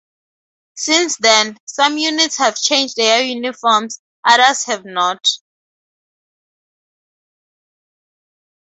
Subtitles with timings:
[0.73, 5.23] Since then, some units have changed their uniforms, others have not.